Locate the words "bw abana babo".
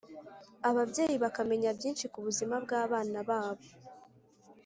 2.63-3.65